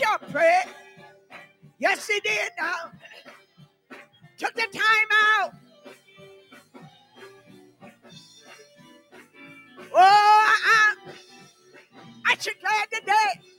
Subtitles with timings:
[0.00, 0.74] preacher prayed.
[1.78, 2.90] Yes, he did now.
[4.38, 5.52] Took the time out.
[9.92, 10.94] Oh, I,
[12.26, 13.49] I should glad today.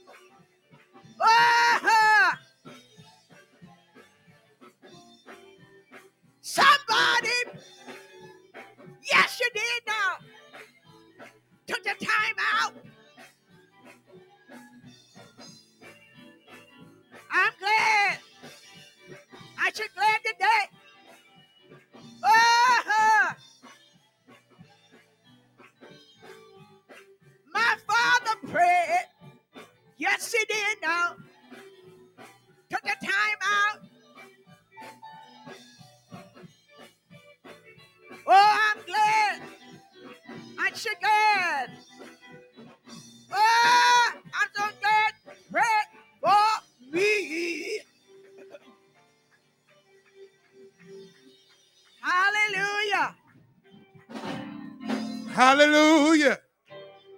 [55.42, 56.38] Hallelujah.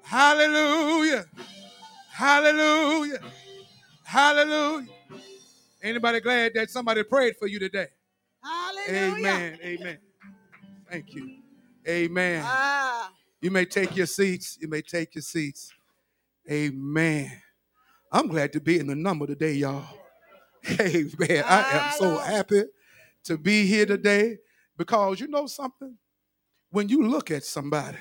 [0.02, 1.25] Hallelujah.
[2.09, 3.19] Hallelujah.
[4.05, 4.88] Hallelujah.
[5.81, 7.88] Anybody glad that somebody prayed for you today?
[8.41, 9.17] Hallelujah.
[9.17, 9.59] Amen.
[9.61, 9.97] Amen.
[10.89, 11.39] Thank you.
[11.85, 12.43] Amen.
[12.45, 14.58] Ah, You may take your seats.
[14.61, 15.73] You may take your seats.
[16.49, 17.30] Amen.
[18.09, 19.83] I'm glad to be in the number today, y'all.
[20.80, 21.43] Amen.
[21.45, 22.63] I am so happy
[23.25, 24.37] to be here today
[24.77, 25.97] because you know something?
[26.69, 27.97] When you look at somebody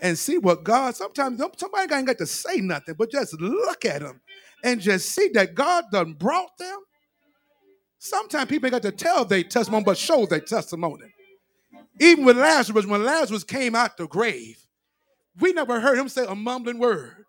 [0.00, 4.00] and see what God, sometimes somebody ain't got to say nothing, but just look at
[4.00, 4.20] them
[4.64, 6.78] and just see that God done brought them.
[7.98, 11.12] Sometimes people ain't got to tell their testimony, but show their testimony.
[12.00, 14.58] Even with Lazarus, when Lazarus came out the grave,
[15.38, 17.24] we never heard him say a mumbling word.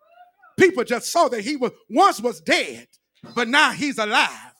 [0.58, 2.86] People just saw that he was once was dead,
[3.34, 4.52] but now he's alive.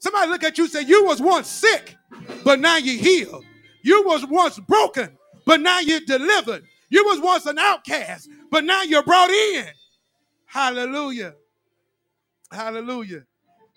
[0.00, 1.96] Somebody look at you say, You was once sick,
[2.44, 3.44] but now you're healed.
[3.82, 5.16] You was once broken,
[5.46, 6.64] but now you're delivered.
[6.88, 9.66] You was once an outcast, but now you're brought in.
[10.46, 11.34] Hallelujah.
[12.52, 13.24] Hallelujah.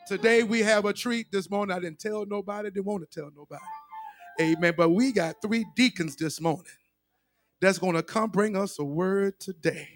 [0.07, 1.75] Today we have a treat this morning.
[1.75, 3.61] I didn't tell nobody, didn't want to tell nobody.
[4.39, 4.73] Amen.
[4.77, 6.65] But we got three deacons this morning
[7.59, 9.87] that's going to come bring us a word today.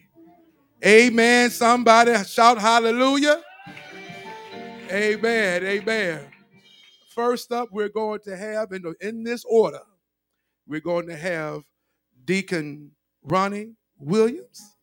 [0.86, 1.50] Amen.
[1.50, 3.42] Somebody shout hallelujah.
[4.92, 5.64] Amen.
[5.64, 6.28] Amen.
[7.10, 9.82] First up, we're going to have in, the, in this order,
[10.68, 11.62] we're going to have
[12.26, 12.92] Deacon
[13.24, 14.76] Ronnie Williams.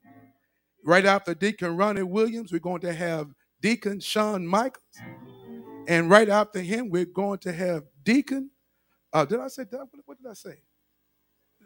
[0.84, 3.28] Right after Deacon Ronnie Williams, we're going to have
[3.60, 4.82] Deacon Sean Michaels.
[5.88, 8.50] And right after him, we're going to have Deacon.
[9.12, 9.86] Uh, did I say that?
[10.04, 10.58] What, did I say?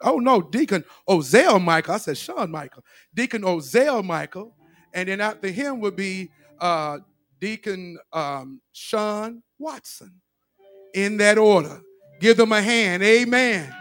[0.02, 1.94] Oh no, Deacon Ozell Michael.
[1.94, 2.84] I said Sean Michael.
[3.14, 4.56] Deacon Ozell Michael.
[4.92, 6.30] And then after him would be
[6.60, 6.98] uh,
[7.40, 10.20] Deacon um, Sean Watson.
[10.94, 11.80] In that order.
[12.20, 13.02] Give them a hand.
[13.02, 13.74] Amen.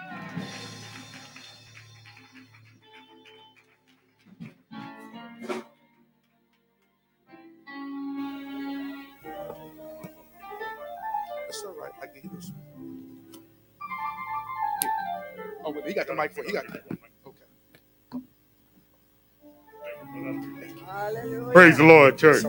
[15.86, 16.82] He got the mic for he got the
[17.28, 17.44] Okay.
[20.86, 21.52] hallelujah.
[21.54, 22.44] Praise the Lord, church.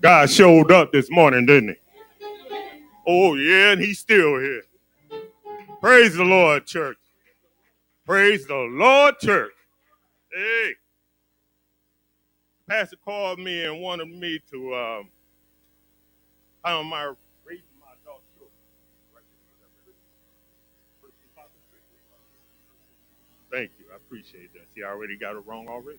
[0.00, 1.76] God showed up this morning, didn't he?
[3.06, 4.62] Oh, yeah, and he's still here.
[5.80, 6.98] Praise the Lord, church.
[8.06, 9.52] Praise the Lord, church.
[10.34, 10.72] Hey.
[12.68, 15.10] Pastor called me and wanted me to, um,
[16.64, 17.12] how am I
[17.44, 18.52] raising my adult children?
[23.52, 23.86] Thank you.
[23.94, 24.66] I appreciate that.
[24.80, 25.98] I already got it wrong already.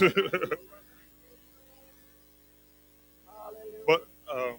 [3.86, 4.52] but uh,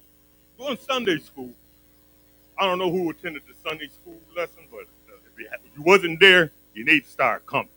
[0.76, 1.52] Sunday school,
[2.60, 5.84] I don't know who attended the Sunday school lesson, but uh, if, you, if you
[5.84, 7.70] wasn't there, you need to start coming.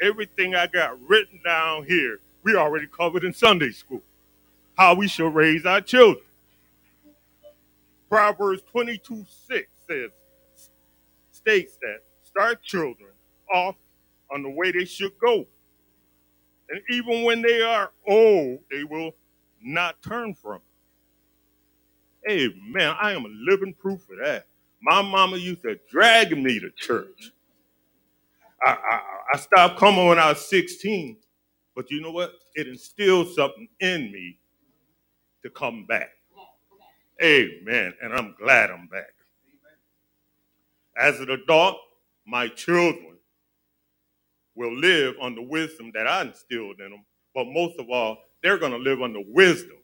[0.00, 4.02] Everything I got written down here, we already covered in Sunday school.
[4.76, 6.24] How we should raise our children.
[8.10, 10.10] Proverbs 22 6 says,
[11.32, 13.07] states that start children
[13.54, 13.76] off
[14.32, 15.46] on the way they should go.
[16.70, 19.12] And even when they are old, they will
[19.62, 20.62] not turn from it.
[22.30, 22.94] Amen.
[23.00, 24.46] I am a living proof of that.
[24.82, 27.32] My mama used to drag me to church.
[28.64, 29.00] I, I,
[29.34, 31.16] I stopped coming when I was 16,
[31.74, 32.32] but you know what?
[32.54, 34.38] It instilled something in me
[35.42, 36.10] to come back.
[37.22, 37.94] Amen.
[38.02, 39.12] And I'm glad I'm back.
[40.96, 41.76] As an adult,
[42.26, 43.17] my children
[44.58, 48.58] will live on the wisdom that I instilled in them, but most of all, they're
[48.58, 49.76] going to live under wisdom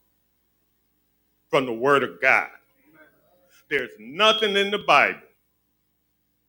[1.48, 2.48] from the Word of God.
[3.70, 5.20] There's nothing in the Bible.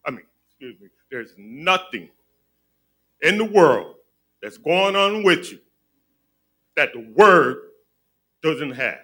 [0.06, 2.10] I mean, excuse me, there's nothing
[3.22, 3.96] in the world
[4.42, 5.60] that's going on with you
[6.76, 7.58] that the Word
[8.42, 9.00] doesn't have.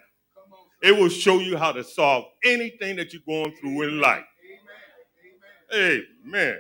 [0.82, 4.26] It will show you how to solve anything that you're going through in life.
[5.74, 6.06] Amen.
[6.26, 6.60] Amen.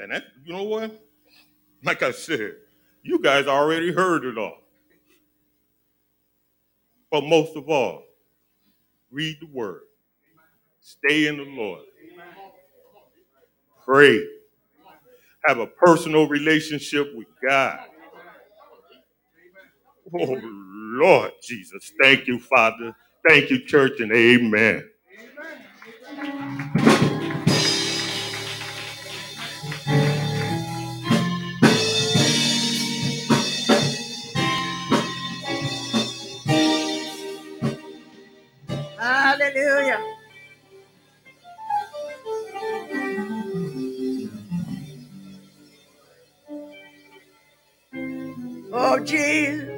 [0.00, 1.06] And that, you know what?
[1.84, 2.54] Like I said,
[3.02, 4.58] you guys already heard it all.
[7.10, 8.04] But most of all,
[9.10, 9.82] read the word.
[10.80, 11.84] Stay in the Lord.
[13.84, 14.26] Pray.
[15.46, 17.80] Have a personal relationship with God.
[20.14, 21.92] Oh, Lord Jesus.
[22.02, 22.94] Thank you, Father.
[23.28, 24.88] Thank you, church, and amen.
[39.52, 40.00] Hallelujah.
[48.72, 49.68] Oh, Jesus.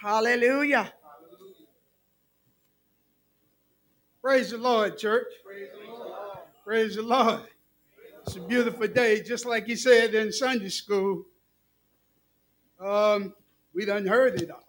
[0.00, 0.92] Hallelujah.
[4.22, 5.26] Praise the Lord, church.
[6.64, 7.40] Praise the Lord.
[8.24, 11.24] It's a beautiful day, just like he said in Sunday school.
[12.82, 13.32] Um,
[13.74, 14.64] we done heard it all.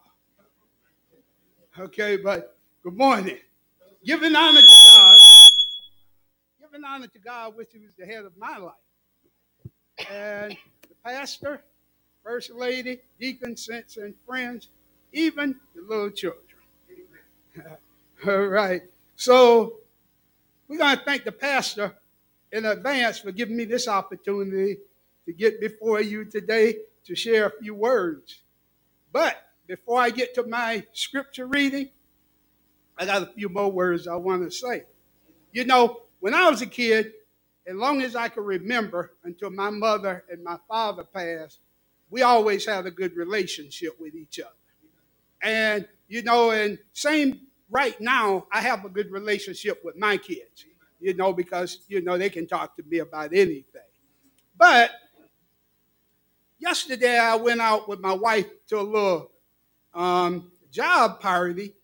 [1.80, 3.40] Okay, but good morning.
[4.06, 5.18] Giving honor to God.
[6.62, 8.74] Giving honor to God, which is the head of my life.
[10.12, 11.64] And the pastor,
[12.24, 14.68] first lady, deacons, saints, and friends,
[15.12, 16.44] even the little children.
[18.28, 18.84] All right.
[19.16, 19.78] So
[20.68, 21.96] we're going to thank the pastor
[22.52, 24.78] in advance for giving me this opportunity
[25.26, 28.42] to get before you today to share a few words.
[29.12, 29.36] But
[29.68, 31.90] before I get to my scripture reading,
[32.98, 34.84] I got a few more words I want to say.
[35.52, 37.14] You know, when I was a kid,
[37.66, 41.60] as long as I can remember until my mother and my father passed,
[42.10, 44.50] we always had a good relationship with each other.
[45.42, 50.66] And, you know, and same right now, I have a good relationship with my kids,
[51.00, 53.82] you know, because, you know, they can talk to me about anything.
[54.58, 54.92] But
[56.64, 59.32] yesterday I went out with my wife to a little
[59.94, 61.76] um, job party.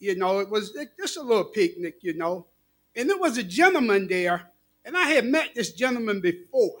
[0.00, 2.46] You know, it was just a little picnic, you know.
[2.96, 4.42] And there was a gentleman there,
[4.84, 6.78] and I had met this gentleman before.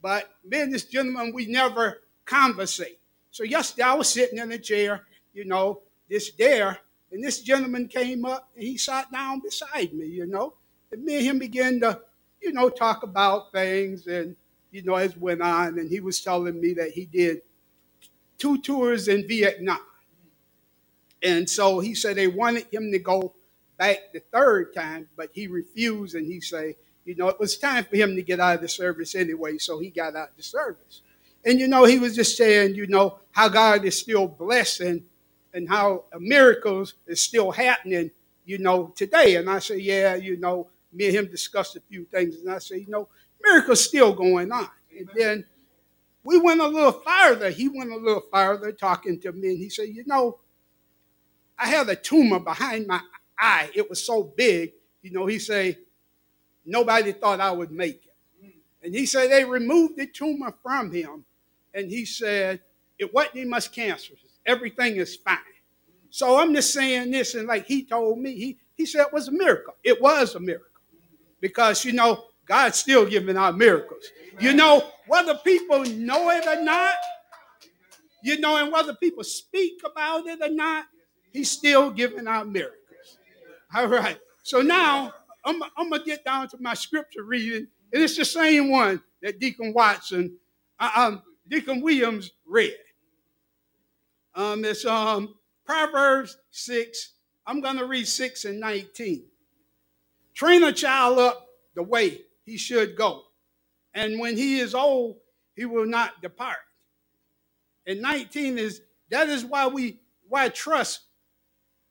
[0.00, 2.98] But me and this gentleman, we never conversate.
[3.30, 6.78] So yesterday I was sitting in a chair, you know, this there,
[7.12, 10.54] and this gentleman came up and he sat down beside me, you know.
[10.90, 12.00] And me and him began to,
[12.40, 14.36] you know, talk about things and,
[14.70, 15.78] you know, as went on.
[15.78, 17.42] And he was telling me that he did
[18.38, 19.80] two tours in Vietnam.
[21.22, 23.34] And so he said they wanted him to go
[23.78, 26.74] back the third time, but he refused and he said,
[27.04, 29.78] you know, it was time for him to get out of the service anyway, so
[29.78, 31.02] he got out of the service.
[31.44, 35.04] And you know, he was just saying, you know, how God is still blessing
[35.54, 38.10] and how miracles is still happening,
[38.44, 39.36] you know, today.
[39.36, 42.58] And I say, yeah, you know, me and him discussed a few things, and I
[42.58, 43.08] say, you know,
[43.42, 44.68] miracles still going on.
[44.96, 45.44] And then
[46.24, 47.50] we went a little farther.
[47.50, 50.38] He went a little farther talking to me, and he said, you know,
[51.58, 53.00] I had a tumor behind my
[53.38, 53.70] eye.
[53.74, 55.78] It was so big, you know, he said,
[56.64, 58.54] nobody thought I would make it.
[58.82, 61.24] And he said they removed the tumor from him.
[61.74, 62.60] And he said,
[62.98, 64.14] it wasn't much cancer.
[64.46, 65.38] Everything is fine.
[66.10, 69.28] So I'm just saying this, and like he told me, he, he said it was
[69.28, 69.74] a miracle.
[69.84, 70.66] It was a miracle.
[71.40, 74.04] Because, you know, God's still giving out miracles.
[74.38, 76.94] You know, whether people know it or not,
[78.22, 80.86] you know, and whether people speak about it or not,
[81.32, 82.76] he's still giving out miracles.
[83.74, 84.18] All right.
[84.42, 85.12] So now
[85.44, 89.02] I'm, I'm going to get down to my scripture reading, and it's the same one
[89.22, 90.36] that Deacon Watson,
[90.78, 92.76] uh, um, Deacon Williams read.
[94.34, 95.34] Um, it's um,
[95.66, 97.12] Proverbs 6.
[97.46, 99.24] I'm going to read 6 and 19.
[100.34, 103.22] Train a child up the way he should go,
[103.94, 105.18] and when he is old,
[105.54, 106.58] he will not depart.
[107.86, 111.02] And 19 is that is why we why trust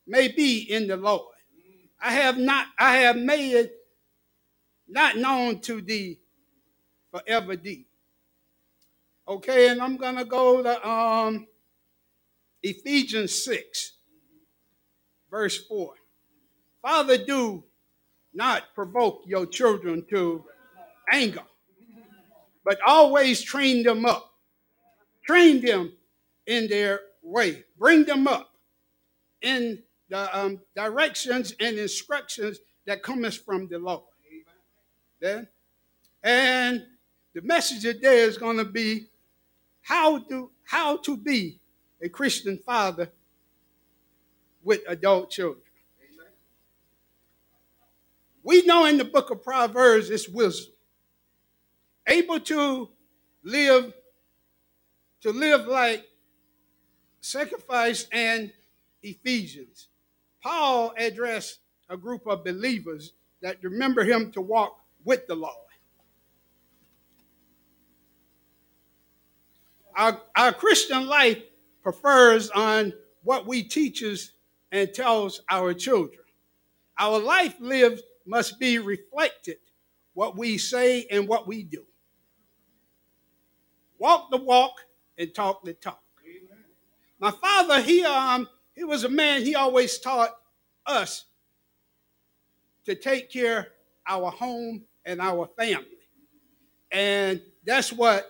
[0.07, 1.35] may be in the Lord.
[2.01, 3.73] I have not I have made it
[4.87, 6.19] not known to thee
[7.11, 7.87] forever thee.
[9.27, 11.47] Okay, and I'm gonna go to um
[12.63, 13.93] Ephesians 6,
[15.31, 15.93] verse 4.
[16.81, 17.63] Father, do
[18.33, 20.43] not provoke your children to
[21.11, 21.43] anger,
[22.63, 24.31] but always train them up.
[25.25, 25.93] Train them
[26.47, 27.63] in their way.
[27.77, 28.49] Bring them up
[29.41, 34.03] in the um, directions and instructions that cometh from the Lord.
[35.19, 35.47] Then,
[36.23, 36.85] and
[37.33, 39.07] the message today is going to be
[39.81, 41.59] how to how to be
[42.01, 43.09] a Christian father
[44.63, 45.63] with adult children.
[48.49, 50.73] We know in the book of Proverbs it's wisdom.
[52.07, 52.89] Able to
[53.43, 53.93] live
[55.21, 56.03] to live like
[57.21, 58.51] sacrifice and
[59.03, 59.89] Ephesians.
[60.41, 61.59] Paul addressed
[61.91, 63.13] a group of believers
[63.43, 65.53] that remember him to walk with the Lord.
[69.95, 71.37] Our, our Christian life
[71.83, 74.31] prefers on what we teaches
[74.71, 76.23] and tells our children.
[76.97, 79.57] Our life lived must be reflected
[80.13, 81.85] what we say and what we do.
[83.97, 84.73] Walk the walk
[85.17, 86.01] and talk the talk.
[87.19, 90.31] My father, he um he was a man, he always taught
[90.85, 91.25] us
[92.85, 93.67] to take care
[94.07, 95.85] our home and our family.
[96.91, 98.25] And that's what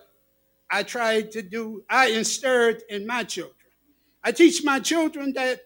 [0.70, 1.84] I tried to do.
[1.88, 3.54] I instilled in my children.
[4.22, 5.60] I teach my children that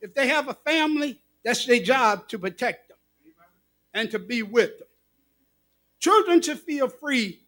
[0.00, 2.93] if they have a family, that's their job to protect them
[3.94, 4.88] and to be with them.
[6.00, 7.40] Children should feel free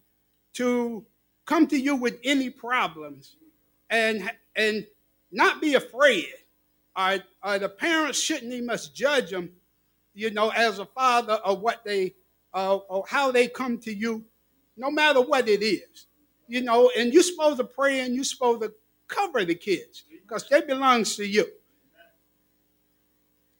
[0.54, 1.04] to
[1.44, 3.36] come to you with any problems
[3.90, 4.86] and, and
[5.30, 6.32] not be afraid.
[6.96, 7.18] Or
[7.58, 9.50] the parents shouldn't even judge them,
[10.14, 12.14] you know, as a father of what they,
[12.54, 14.24] uh, or how they come to you,
[14.78, 16.06] no matter what it is.
[16.48, 18.72] You know, and you're supposed to pray and you're supposed to
[19.08, 21.46] cover the kids because they belongs to you.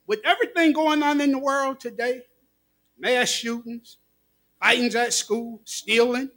[0.07, 2.23] With everything going on in the world today,
[2.99, 3.99] mass shootings,
[4.61, 6.31] fightings at school, stealing,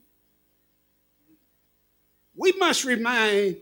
[2.36, 3.58] we must remind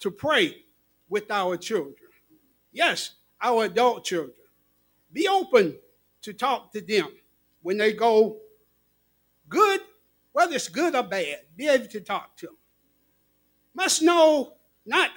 [0.00, 0.64] to pray
[1.08, 1.94] with our children.
[2.72, 4.34] Yes, our adult children.
[5.12, 5.76] Be open
[6.22, 7.08] to talk to them
[7.62, 8.38] when they go
[9.48, 9.80] good,
[10.32, 11.38] whether it's good or bad.
[11.56, 12.56] Be able to talk to them.
[13.74, 14.54] Must know
[14.84, 15.10] not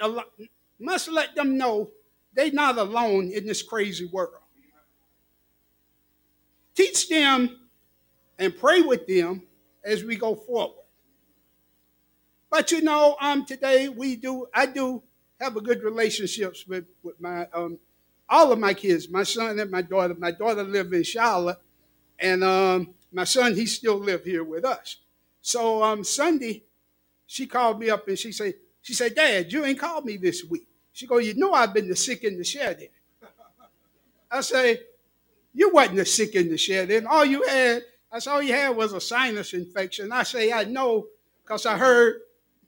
[0.78, 1.90] must let them know
[2.32, 4.42] they're not alone in this crazy world.
[6.78, 7.58] Teach them
[8.38, 9.42] and pray with them
[9.82, 10.84] as we go forward.
[12.50, 15.02] But you know, um, today we do, I do
[15.40, 17.80] have a good relationships with, with my um,
[18.28, 20.14] all of my kids, my son and my daughter.
[20.14, 21.58] My daughter live in Charlotte,
[22.20, 24.98] and um, my son he still live here with us.
[25.42, 26.62] So um, Sunday,
[27.26, 30.44] she called me up and she said, she said, Dad, you ain't called me this
[30.44, 30.68] week.
[30.92, 32.88] She go, you know I've been the sick in the shed.
[34.30, 34.82] I say,
[35.54, 37.06] you wasn't the sick in the shed in.
[37.06, 40.12] All you had, I said, all you had was a sinus infection.
[40.12, 41.06] I say, I know,
[41.42, 42.20] because I heard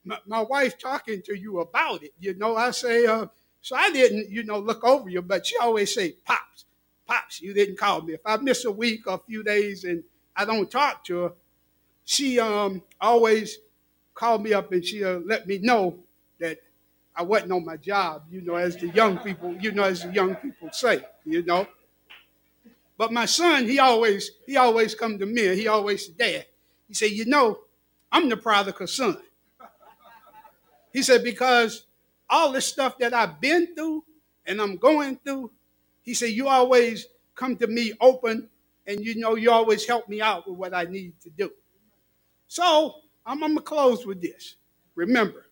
[0.05, 2.13] my, my, wife talking to you about it.
[2.19, 3.27] You know, I say, uh,
[3.61, 6.65] so I didn't, you know, look over you, but she always say, Pops,
[7.07, 8.15] Pops, you didn't call me.
[8.15, 10.03] If I miss a week or a few days and
[10.35, 11.33] I don't talk to her,
[12.05, 13.59] she um, always
[14.15, 15.99] called me up and she uh, let me know
[16.39, 16.59] that
[17.15, 20.13] I wasn't on my job, you know, as the young people, you know, as the
[20.13, 21.67] young people say, you know.
[23.01, 26.47] But my son, he always, he always come to me he always said, Dad,
[26.87, 27.61] he said, you know,
[28.13, 29.17] I'm the prodigal son.
[30.93, 31.87] He said, because
[32.29, 34.05] all this stuff that I've been through
[34.45, 35.51] and I'm going through,
[36.03, 38.51] he said, you always come to me open
[38.87, 41.51] and you know you always help me out with what I need to do.
[42.49, 44.57] So I'm, I'm gonna close with this.
[44.95, 45.47] Remember,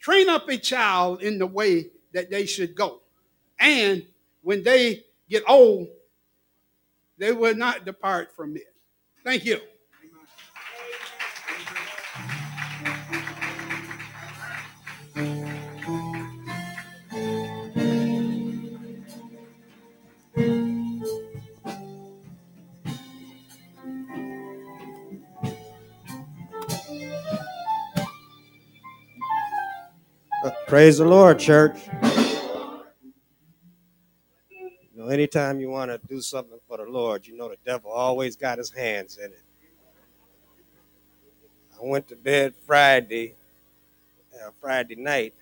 [0.00, 3.02] train up a child in the way that they should go.
[3.60, 4.06] And
[4.40, 5.88] when they get old,
[7.18, 8.64] they will not depart from it.
[9.24, 9.60] Thank you.
[30.66, 31.78] Praise the Lord, church.
[35.16, 38.58] Anytime you want to do something for the Lord, you know the devil always got
[38.58, 39.42] his hands in it.
[41.74, 43.34] I went to bed Friday,
[44.34, 45.32] uh, Friday night,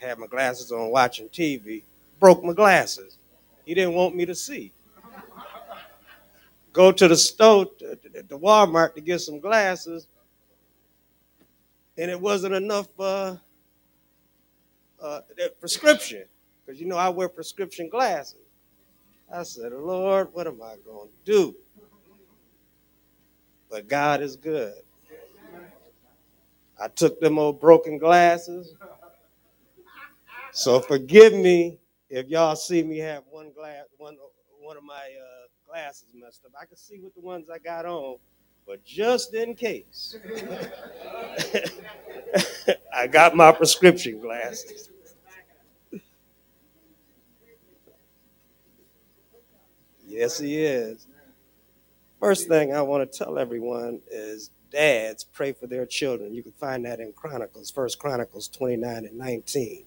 [0.00, 1.82] had my glasses on watching TV,
[2.20, 3.18] broke my glasses.
[3.64, 4.70] He didn't want me to see.
[6.72, 10.06] Go to the store, to, to Walmart to get some glasses,
[11.98, 13.34] and it wasn't enough uh,
[15.02, 15.20] uh,
[15.58, 16.22] prescription,
[16.64, 18.45] because you know I wear prescription glasses.
[19.32, 21.56] I said, Lord, what am I going to do?
[23.70, 24.74] But God is good.
[26.80, 28.74] I took them old broken glasses.
[30.52, 31.78] So forgive me
[32.08, 34.16] if y'all see me have one glass, one
[34.60, 36.52] one of my uh, glasses messed up.
[36.60, 38.16] I can see with the ones I got on,
[38.66, 40.16] but just in case,
[42.94, 44.90] I got my prescription glasses.
[50.16, 51.06] Yes, he is.
[52.20, 56.32] First thing I want to tell everyone is dads pray for their children.
[56.34, 59.84] You can find that in Chronicles, First Chronicles 29 and 19.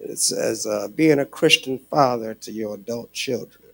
[0.00, 3.64] It says, uh, being a Christian father to your adult children.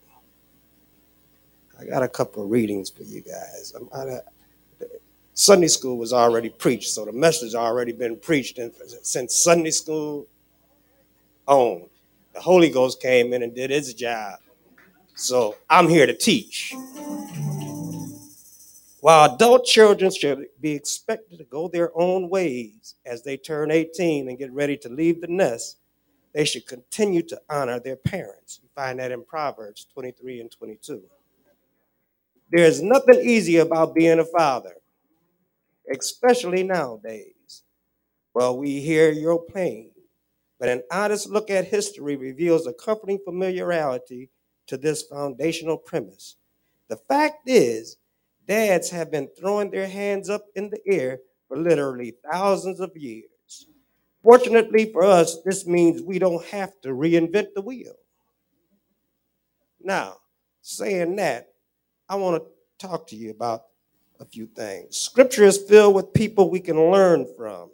[1.79, 3.73] I got a couple of readings for you guys.
[5.33, 8.59] Sunday school was already preached, so the message already been preached
[9.03, 10.27] since Sunday school
[11.47, 11.89] on.
[12.33, 14.39] The Holy Ghost came in and did his job.
[15.15, 16.73] So I'm here to teach.
[19.01, 24.29] While adult children should be expected to go their own ways as they turn 18
[24.29, 25.77] and get ready to leave the nest,
[26.33, 28.59] they should continue to honor their parents.
[28.63, 31.03] You find that in Proverbs 23 and 22.
[32.51, 34.75] There's nothing easy about being a father,
[35.91, 37.63] especially nowadays.
[38.33, 39.91] Well, we hear your pain,
[40.59, 44.29] but an honest look at history reveals a comforting familiarity
[44.67, 46.37] to this foundational premise.
[46.89, 47.97] The fact is,
[48.47, 53.67] dads have been throwing their hands up in the air for literally thousands of years.
[54.23, 57.95] Fortunately for us, this means we don't have to reinvent the wheel.
[59.81, 60.17] Now,
[60.61, 61.49] saying that,
[62.07, 63.63] I want to talk to you about
[64.19, 64.97] a few things.
[64.97, 67.69] Scripture is filled with people we can learn from.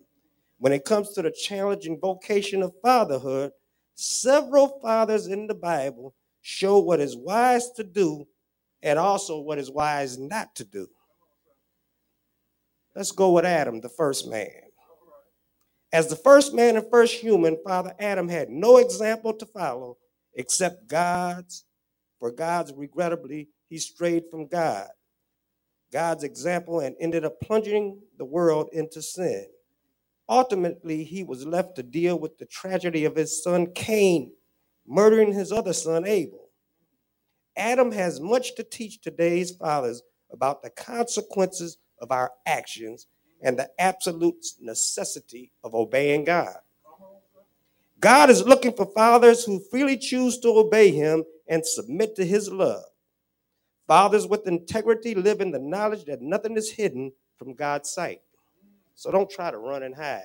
[0.60, 3.51] When it comes to the challenging vocation of fatherhood,
[3.96, 8.28] several fathers in the Bible show what is wise to do
[8.82, 10.88] and also what is wise not to do.
[12.96, 14.50] Let's go with Adam, the first man.
[15.92, 19.98] As the first man and first human, Father Adam had no example to follow
[20.36, 21.66] except God's.
[22.20, 24.90] For God's, regrettably, he strayed from God,
[25.94, 29.46] God's example, and ended up plunging the world into sin.
[30.29, 34.31] Ultimately, he was left to deal with the tragedy of his son Cain
[34.87, 36.50] murdering his other son Abel.
[37.57, 43.07] Adam has much to teach today's fathers about the consequences of our actions
[43.42, 46.55] and the absolute necessity of obeying God.
[48.00, 52.50] God is looking for fathers who freely choose to obey him and submit to his
[52.50, 52.85] love.
[53.87, 58.22] Fathers with integrity live in the knowledge that nothing is hidden from God's sight.
[59.00, 60.24] So don't try to run and hide.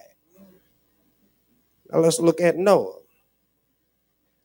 [1.92, 3.02] Now let's look at Noah.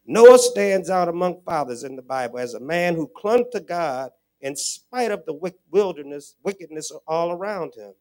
[0.05, 4.11] Noah stands out among fathers in the Bible as a man who clung to God
[4.41, 7.93] in spite of the wilderness, wickedness all around him.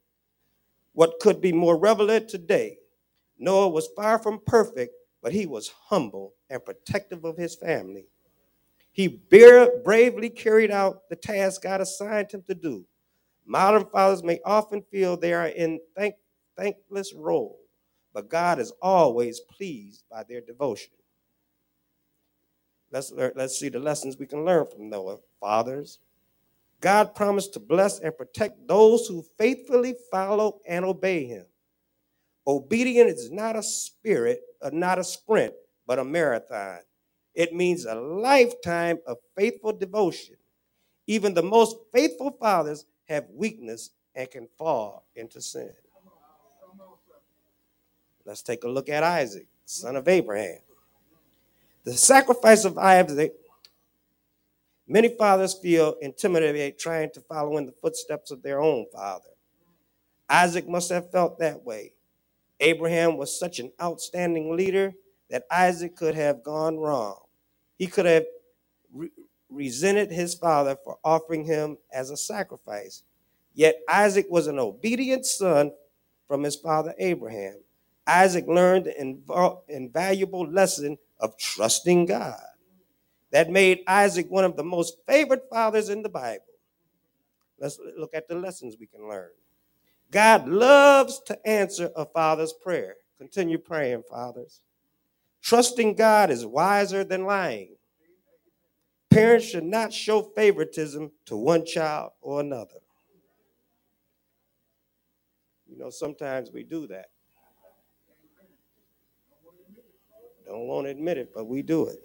[0.93, 2.77] What could be more relevant today?
[3.38, 8.05] Noah was far from perfect, but he was humble and protective of his family.
[8.93, 12.85] He bravely carried out the task God assigned him to do.
[13.49, 16.17] Modern fathers may often feel they are in thank,
[16.55, 17.59] thankless role,
[18.13, 20.93] but God is always pleased by their devotion.
[22.93, 25.17] Let's, learn, let's see the lessons we can learn from Noah.
[25.41, 25.99] Fathers,
[26.83, 31.47] God promised to bless and protect those who faithfully follow and obey him.
[32.47, 35.55] Obedience is not a spirit, uh, not a sprint,
[35.87, 36.81] but a marathon.
[37.35, 40.37] It means a lifetime of faithful devotion.
[41.07, 45.73] Even the most faithful fathers have weakness and can fall into sin.
[48.25, 50.59] Let's take a look at Isaac, son of Abraham.
[51.85, 53.35] The sacrifice of Isaac
[54.90, 59.29] Many fathers feel intimidated trying to follow in the footsteps of their own father.
[60.31, 61.92] Isaac must have felt that way.
[62.61, 64.94] Abraham was such an outstanding leader
[65.29, 67.21] that Isaac could have gone wrong.
[67.77, 68.25] He could have
[69.51, 73.03] resented his father for offering him as a sacrifice.
[73.55, 75.73] Yet Isaac was an obedient son
[76.27, 77.57] from his father Abraham.
[78.07, 79.23] Isaac learned an
[79.69, 82.41] invaluable lesson of trusting God
[83.31, 86.45] that made Isaac one of the most favored fathers in the Bible.
[87.59, 89.31] Let's look at the lessons we can learn.
[90.11, 92.95] God loves to answer a father's prayer.
[93.19, 94.61] Continue praying, fathers.
[95.43, 97.78] Trusting God is wiser than lying.
[99.19, 102.79] Parents should not show favoritism to one child or another.
[105.67, 107.07] You know, sometimes we do that.
[110.47, 111.99] Don't want to admit it, but we do it.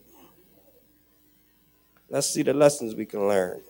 [2.10, 3.62] Let's see the lessons we can learn.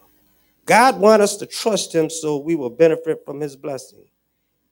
[0.66, 4.06] God wants us to trust him so we will benefit from his blessing.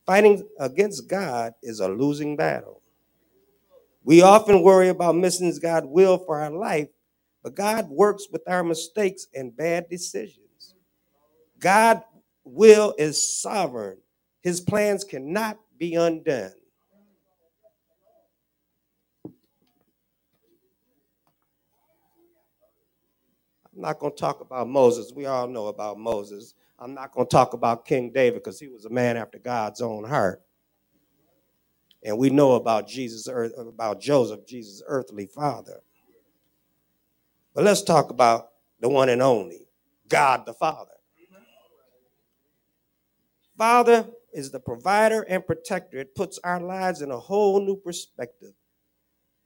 [0.06, 2.80] Fighting against God is a losing battle.
[4.02, 6.88] We often worry about missing God's will for our life,
[7.42, 10.74] but God works with our mistakes and bad decisions.
[11.58, 12.02] God
[12.44, 13.98] will is sovereign.
[14.42, 16.52] His plans cannot be undone.
[23.74, 25.12] I'm not going to talk about Moses.
[25.14, 26.54] We all know about Moses.
[26.78, 29.80] I'm not going to talk about King David because he was a man after God's
[29.80, 30.42] own heart.
[32.04, 35.80] And we know about Jesus, about Joseph, Jesus' earthly father.
[37.54, 39.68] But let's talk about the one and only,
[40.08, 40.90] God the Father.
[43.58, 45.98] Father is the provider and protector.
[45.98, 48.54] It puts our lives in a whole new perspective.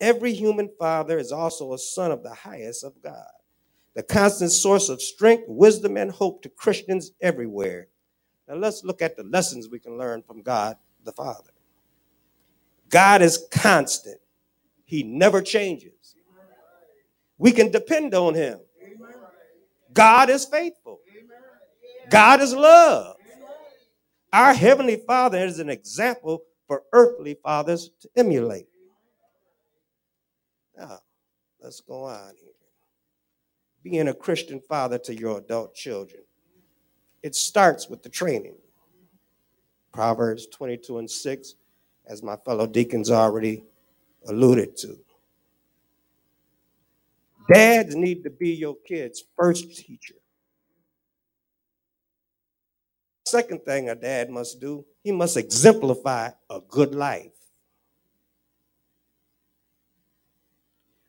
[0.00, 3.26] Every human father is also a son of the highest of God
[3.96, 7.88] the constant source of strength, wisdom, and hope to Christians everywhere.
[8.46, 11.50] Now let's look at the lessons we can learn from God the Father.
[12.90, 14.20] God is constant,
[14.84, 16.14] He never changes.
[17.38, 18.60] We can depend on Him.
[19.92, 21.00] God is faithful,
[22.10, 23.16] God is love.
[24.32, 28.66] Our Heavenly Father is an example for earthly fathers to emulate.
[30.76, 30.98] Now,
[31.60, 32.50] let's go on here
[33.90, 36.22] being a Christian father to your adult children.
[37.22, 38.56] It starts with the training.
[39.92, 41.54] Proverbs 22 and 6,
[42.08, 43.62] as my fellow deacons already
[44.26, 44.98] alluded to.
[47.52, 50.16] Dads need to be your kids' first teacher.
[53.24, 57.32] Second thing a dad must do, he must exemplify a good life.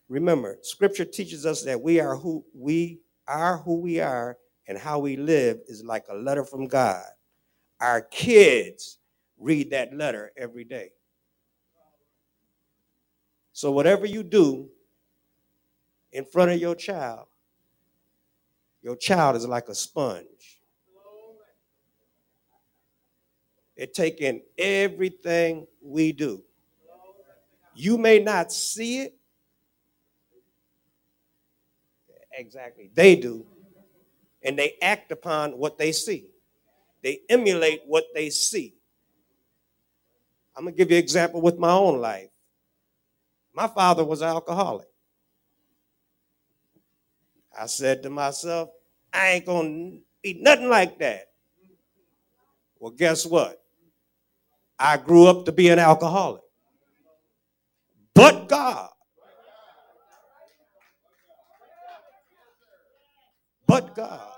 [0.09, 4.99] Remember, scripture teaches us that we are who we are who we are and how
[4.99, 7.05] we live is like a letter from God.
[7.79, 8.97] Our kids
[9.37, 10.91] read that letter every day.
[13.53, 14.69] So whatever you do
[16.17, 17.27] in front of your child,
[18.81, 20.61] your child is like a sponge.
[23.75, 26.43] It taking everything we do.
[27.75, 29.13] You may not see it,
[32.39, 32.91] Exactly.
[32.93, 33.47] They do.
[34.43, 36.27] And they act upon what they see.
[37.01, 38.75] They emulate what they see.
[40.55, 42.29] I'm going to give you an example with my own life.
[43.55, 44.87] My father was an alcoholic.
[47.59, 48.69] I said to myself,
[49.13, 51.29] I ain't going to be nothing like that.
[52.79, 53.61] Well, guess what?
[54.77, 56.43] I grew up to be an alcoholic.
[58.13, 58.89] But God
[63.67, 64.33] but God.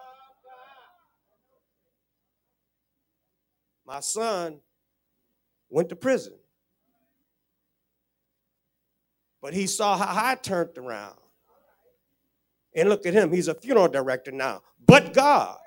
[3.86, 4.60] My son
[5.70, 6.34] went to prison.
[9.42, 11.16] But he saw how I turned around.
[12.76, 14.62] And look at him, he's a funeral director now.
[14.86, 15.58] But God.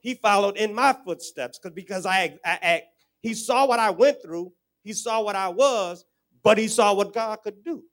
[0.00, 2.82] He followed in my footsteps because I, I, I
[3.20, 4.52] he saw what I went through,
[4.82, 6.06] he saw what I was,
[6.42, 7.84] but he saw what God could do.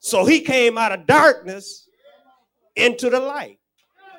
[0.00, 1.88] So he came out of darkness
[2.76, 3.58] into the light.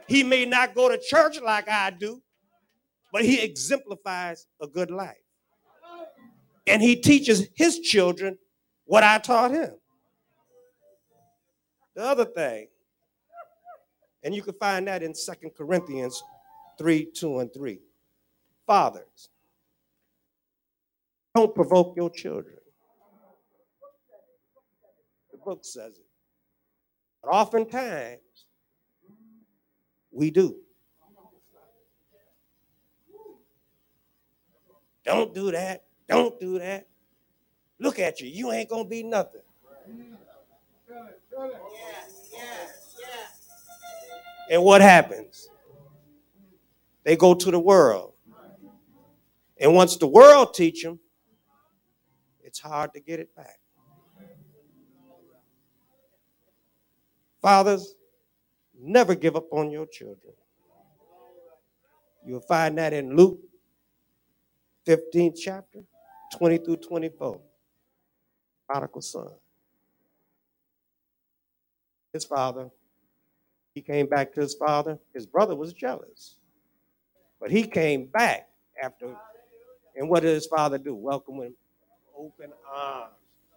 [0.08, 2.22] He may not go to church like I do,
[3.12, 5.17] but he exemplifies a good life.
[6.70, 8.38] And he teaches his children
[8.86, 9.72] what I taught him.
[11.96, 12.68] The other thing,
[14.24, 16.22] and you can find that in Second Corinthians
[16.78, 17.80] 3 2 and 3.
[18.68, 19.30] Fathers,
[21.36, 22.56] don't provoke your children
[25.32, 26.06] The book says it.
[27.24, 28.20] But oftentimes,
[30.12, 30.56] we do.
[35.04, 35.88] Don't do that.
[36.10, 36.88] Don't do that.
[37.80, 38.28] Look at you.
[38.28, 39.41] You ain't going to be nothing.
[44.50, 45.48] And what happens?
[47.04, 48.13] They go to the world.
[49.60, 51.00] And once the world teach them,
[52.43, 53.60] it's hard to get it back.
[57.41, 57.93] Fathers,
[58.78, 60.34] never give up on your children.
[62.26, 63.39] You'll find that in Luke
[64.86, 65.80] 15th chapter,
[66.32, 67.39] 20 through 24.
[68.68, 69.30] Prodigal son.
[72.13, 72.70] His father,
[73.74, 75.00] he came back to his father.
[75.13, 76.36] His brother was jealous.
[77.39, 78.50] But he came back
[78.84, 79.15] after,
[79.96, 80.96] and what did his father do?
[80.96, 81.56] Welcome him
[82.20, 83.13] open arms.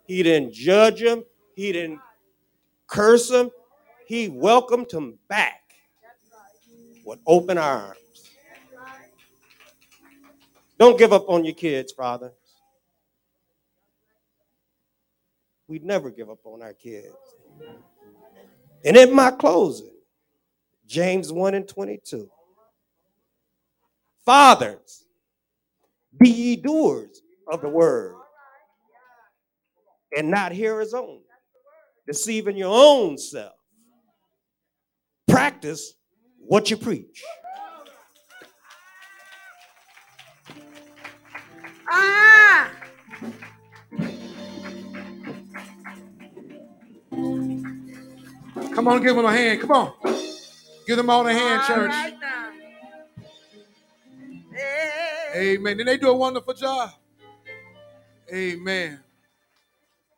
[0.07, 1.25] He didn't judge him.
[1.57, 2.01] He didn't
[2.87, 3.51] curse him.
[4.07, 5.75] He welcomed him back
[7.05, 7.99] with open arms.
[10.79, 12.33] Don't give up on your kids, Father.
[15.73, 17.17] We never give up on our kids.
[18.85, 19.95] And in my closing,
[20.87, 22.29] James 1 and 22.
[24.23, 25.07] Fathers,
[26.21, 28.17] be ye doers of the word
[30.15, 31.25] and not hearers only,
[32.07, 33.55] deceiving your own self.
[35.27, 35.95] Practice
[36.37, 37.23] what you preach.
[41.91, 42.82] Ah!
[48.75, 49.61] Come on, give them a hand.
[49.61, 49.93] Come on.
[50.87, 51.91] Give them all a hand, church.
[51.91, 52.15] right.
[54.53, 55.55] Hey.
[55.55, 55.79] Amen.
[55.81, 56.91] And they do a wonderful job.
[58.33, 59.01] Amen.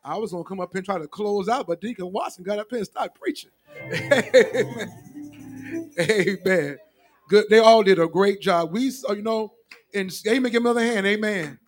[0.03, 2.67] I was gonna come up and try to close out, but Deacon Watson got up
[2.69, 3.49] here and started preaching.
[3.91, 5.01] Amen.
[5.99, 6.77] Amen.
[7.27, 7.45] Good.
[7.49, 8.71] They all did a great job.
[8.71, 9.53] We, saw, you know,
[9.93, 10.51] and amen.
[10.51, 11.07] Give me another hand.
[11.07, 11.59] Amen.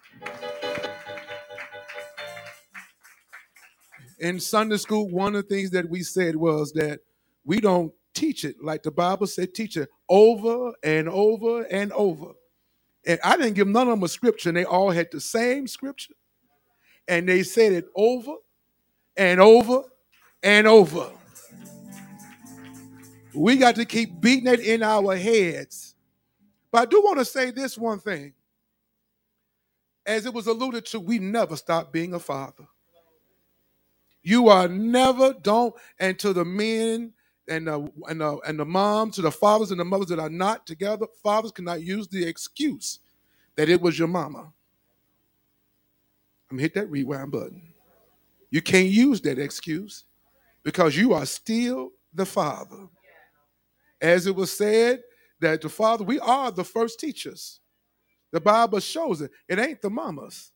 [4.20, 7.02] In Sunday school, one of the things that we said was that
[7.46, 12.32] we don't teach it like the Bible said, teach it over and over and over.
[13.06, 15.68] And I didn't give none of them a scripture, and they all had the same
[15.68, 16.14] scripture.
[17.08, 18.34] And they said it over
[19.16, 19.84] and over
[20.44, 21.12] and over.
[23.34, 25.96] We got to keep beating it in our heads.
[26.72, 28.34] But I do want to say this one thing.
[30.06, 32.66] As it was alluded to, we never stop being a father.
[34.28, 37.14] You are never, don't, and to the men
[37.48, 40.30] and the, and, the, and the moms, to the fathers and the mothers that are
[40.30, 43.00] not together, fathers cannot use the excuse
[43.56, 44.52] that it was your mama.
[46.52, 47.72] I'm hit that rewind button.
[48.50, 50.04] You can't use that excuse
[50.62, 52.90] because you are still the father.
[54.02, 55.04] As it was said
[55.40, 57.62] that the father, we are the first teachers.
[58.34, 59.32] The Bible shows it.
[59.48, 60.52] It ain't the mamas.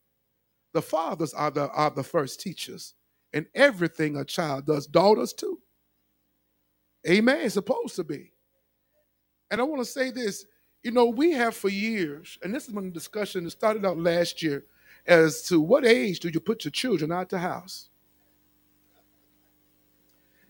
[0.74, 2.96] The fathers are the are the first teachers.
[3.34, 5.60] And everything a child does, daughters too.
[7.08, 7.42] Amen.
[7.42, 8.32] It's supposed to be.
[9.50, 10.46] And I want to say this.
[10.84, 14.42] You know, we have for years, and this is one discussion that started out last
[14.42, 14.66] year,
[15.06, 17.90] as to what age do you put your children out the house?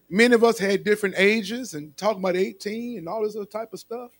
[0.10, 3.74] Many of us had different ages and talking about 18 and all this other type
[3.74, 4.12] of stuff.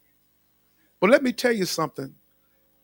[1.00, 2.14] But let me tell you something.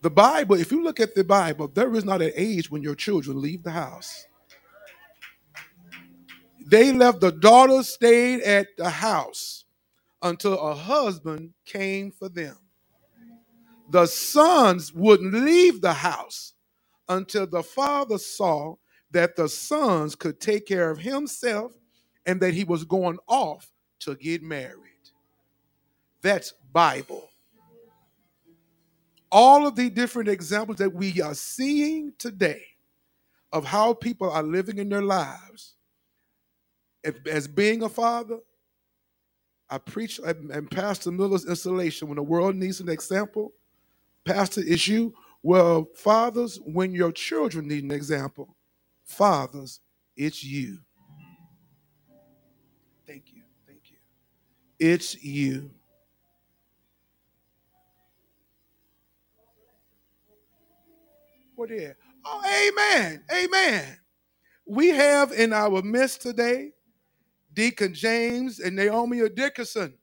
[0.02, 2.96] The Bible, if you look at the Bible, there is not an age when your
[2.96, 4.26] children leave the house.
[6.70, 9.64] They left, the daughter stayed at the house
[10.22, 12.58] until a husband came for them.
[13.90, 16.56] The sons wouldn't leave the house
[17.08, 18.76] until the father saw
[19.12, 21.72] that the sons could take care of himself
[22.26, 24.76] and that he was going off to get married.
[26.22, 27.30] That's Bible.
[29.32, 32.66] All of the different examples that we are seeing today
[33.54, 35.77] of how people are living in their lives
[37.04, 38.40] as- being a father,
[39.70, 43.54] I preach and and Pastor Miller's installation when the world needs an example.
[44.26, 45.14] Pastor, it's you.
[45.44, 48.56] Well, fathers, when your children need an example,
[49.06, 49.80] fathers,
[50.16, 50.80] it's you.
[53.06, 53.44] Thank you.
[53.68, 53.98] Thank you.
[54.80, 55.72] It's you.
[61.56, 61.96] What is?
[62.26, 63.24] Oh, amen.
[63.32, 63.98] Amen.
[64.68, 66.72] We have in our midst today
[67.58, 69.96] Deacon James and Naomi Dickerson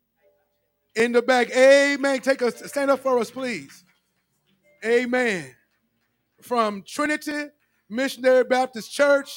[0.97, 1.53] in the back.
[1.57, 2.19] Amen.
[2.19, 3.85] Take us, stand up for us, please.
[4.85, 5.55] Amen.
[6.43, 7.47] From Trinity
[7.89, 9.31] Missionary Baptist Church.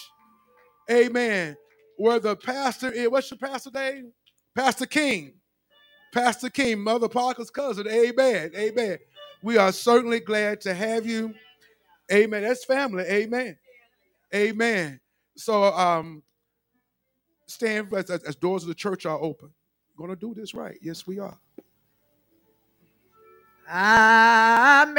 [0.90, 1.56] Amen.
[1.98, 4.12] Where the pastor is, what's your pastor name?
[4.56, 5.36] Pastor King.
[6.12, 7.88] Pastor King, Mother Parker's cousin.
[7.88, 8.50] Amen.
[8.58, 8.98] Amen.
[9.44, 11.36] We are certainly glad to have you.
[12.12, 12.42] Amen.
[12.42, 13.04] That's family.
[13.04, 13.60] Amen.
[14.34, 15.02] Amen.
[15.38, 16.24] So um
[17.48, 19.50] stand as, as, as doors of the church are open.
[19.98, 20.78] Gonna do this right.
[20.82, 21.38] Yes, we are.
[23.70, 24.98] Amazed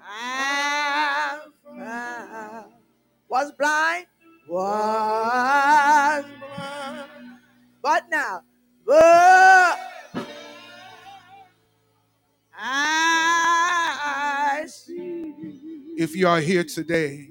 [0.00, 1.40] I,
[1.78, 2.64] I
[3.28, 4.06] was blind,
[4.48, 7.40] was blind,
[7.82, 8.42] but now,
[8.86, 8.94] but
[16.02, 17.28] If you are here today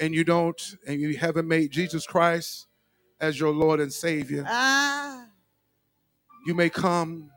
[0.00, 2.66] and you don't, and you haven't made Jesus Christ
[3.20, 5.26] as your Lord and Savior, I
[6.46, 7.30] you may come.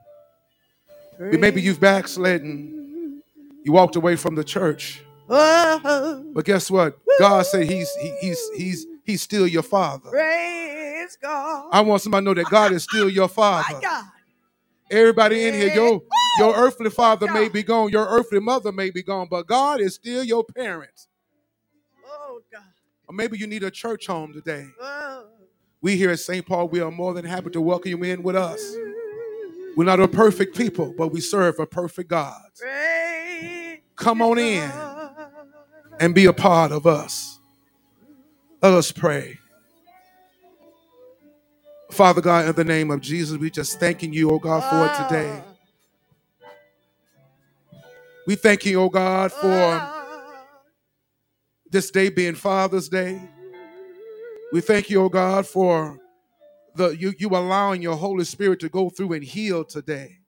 [1.20, 3.22] Maybe you've backslidden.
[3.66, 5.04] You walked away from the church.
[5.30, 7.00] Oh, But guess what?
[7.20, 10.10] God said He's he, He's He's He's still your Father.
[10.10, 11.68] praise God.
[11.74, 13.80] I want somebody to know that God is still your My Father.
[13.82, 14.06] God.
[14.90, 16.02] Everybody in here, your
[16.38, 19.96] your earthly father may be gone, your earthly mother may be gone, but God is
[19.96, 21.08] still your parent.
[22.06, 22.62] Oh, God.
[23.08, 24.68] Or maybe you need a church home today.
[24.82, 25.26] Oh.
[25.82, 26.46] We here at St.
[26.46, 28.76] Paul, we are more than happy to welcome you in with us.
[29.76, 32.42] We're not a perfect people, but we serve a perfect God.
[32.58, 34.72] Praise Come on in
[36.00, 37.40] and be a part of us.
[38.62, 39.40] Let us pray.
[41.92, 45.08] Father God, in the name of Jesus, we just thanking you, oh God, for it
[45.08, 45.44] today.
[45.46, 45.55] Ah.
[48.28, 49.92] We thank you, oh God, for Oh.
[51.70, 53.22] this day being Father's Day.
[54.52, 56.00] We thank you, oh God, for
[56.76, 60.20] the you, you allowing your Holy Spirit to go through and heal today.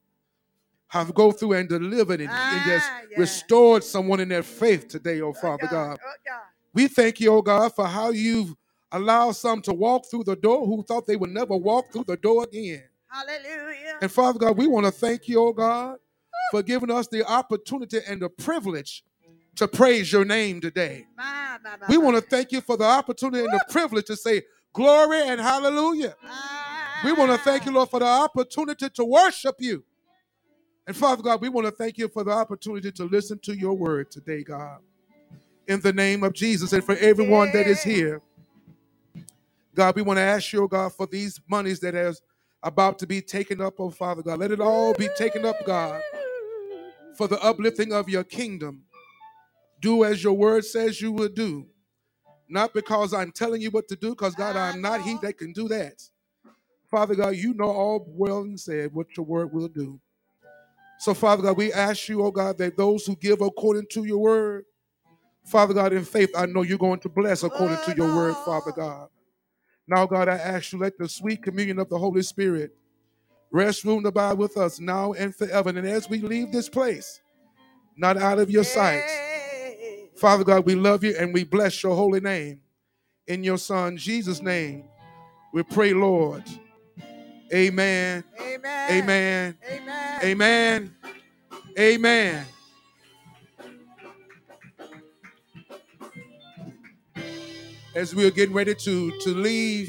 [0.88, 3.18] Have go through and delivered and, and just Ah, yeah.
[3.18, 5.98] restored someone in their faith today, oh Father God.
[6.02, 6.40] Oh, God.
[6.72, 8.54] We thank you, oh God, for how you've
[8.92, 12.16] allowed some to walk through the door who thought they would never walk through the
[12.16, 12.84] door again.
[13.08, 13.98] Hallelujah.
[14.00, 15.98] And Father God, we want to thank you, oh God,
[16.50, 19.04] for giving us the opportunity and the privilege
[19.56, 21.06] to praise your name today.
[21.16, 24.16] My, my, my, We want to thank you for the opportunity and the privilege to
[24.16, 26.14] say glory and hallelujah.
[27.04, 29.84] We want to thank you, Lord, for the opportunity to worship you.
[30.86, 33.74] And Father God, we want to thank you for the opportunity to listen to your
[33.74, 34.78] word today, God.
[35.66, 38.22] In the name of Jesus, and for everyone that is here,
[39.74, 42.22] God, we want to ask you, oh God, for these monies that is
[42.62, 44.38] about to be taken up, oh Father God.
[44.38, 46.00] Let it all be taken up, God,
[47.18, 48.84] for the uplifting of your kingdom.
[49.80, 51.66] Do as your word says you will do.
[52.48, 55.52] Not because I'm telling you what to do, because God, I'm not he that can
[55.52, 56.02] do that.
[56.90, 60.00] Father God, you know all well and said what your word will do.
[61.00, 64.18] So, Father God, we ask you, oh God, that those who give according to your
[64.18, 64.64] word,
[65.46, 68.72] Father God, in faith, I know you're going to bless according to your word, Father
[68.72, 69.08] God.
[69.88, 72.76] Now, God, I ask you, let the sweet communion of the Holy Spirit
[73.52, 75.70] rest, rule, and abide with us now and forever.
[75.70, 77.20] And as we leave this place,
[77.96, 79.04] not out of your sight,
[80.16, 82.60] Father God, we love you and we bless your holy name.
[83.28, 84.84] In your Son, Jesus' name,
[85.52, 86.44] we pray, Lord.
[87.54, 88.24] Amen.
[88.40, 88.90] Amen.
[88.92, 89.58] Amen.
[89.70, 90.20] Amen.
[90.24, 90.96] Amen.
[91.78, 92.46] Amen.
[97.94, 99.76] As we are getting ready to, to leave,